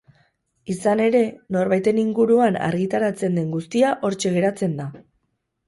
[0.75, 1.21] Izan ere,
[1.57, 4.93] norbaiten inguruan argitaratzen den guztia hortxe geratzen da.